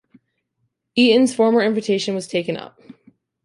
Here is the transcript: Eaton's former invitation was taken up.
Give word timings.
Eaton's 0.95 1.35
former 1.35 1.61
invitation 1.61 2.15
was 2.15 2.27
taken 2.27 2.57
up. 2.57 2.81